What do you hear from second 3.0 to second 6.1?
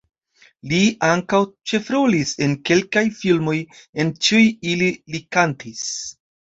filmoj, en ĉiuj ili li kantis.